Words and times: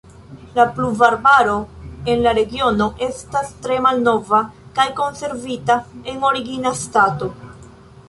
La 0.53 0.63
pluvarbaro 0.77 1.57
de 2.07 2.15
la 2.21 2.33
regiono 2.39 2.89
estas 3.09 3.53
tre 3.67 3.79
malnova 3.89 4.43
kaj 4.81 4.89
konservita 5.05 5.81
en 6.15 6.31
origina 6.35 6.77
stato. 6.85 7.35